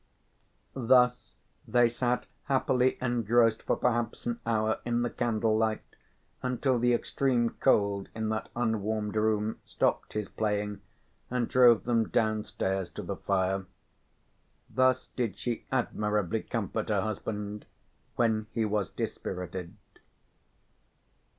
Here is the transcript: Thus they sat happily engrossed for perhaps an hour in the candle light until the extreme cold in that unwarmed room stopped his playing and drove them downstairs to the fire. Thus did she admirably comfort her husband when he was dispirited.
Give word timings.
Thus 0.73 1.35
they 1.67 1.87
sat 1.87 2.25
happily 2.45 2.97
engrossed 2.99 3.61
for 3.61 3.75
perhaps 3.75 4.25
an 4.25 4.39
hour 4.47 4.79
in 4.83 5.03
the 5.03 5.11
candle 5.11 5.55
light 5.55 5.85
until 6.41 6.79
the 6.79 6.95
extreme 6.95 7.51
cold 7.59 8.09
in 8.15 8.29
that 8.29 8.49
unwarmed 8.55 9.15
room 9.15 9.59
stopped 9.63 10.13
his 10.13 10.27
playing 10.27 10.81
and 11.29 11.47
drove 11.47 11.83
them 11.83 12.09
downstairs 12.09 12.89
to 12.93 13.03
the 13.03 13.15
fire. 13.15 13.67
Thus 14.67 15.05
did 15.09 15.37
she 15.37 15.65
admirably 15.71 16.41
comfort 16.41 16.89
her 16.89 17.01
husband 17.01 17.67
when 18.15 18.47
he 18.53 18.65
was 18.65 18.89
dispirited. 18.89 19.75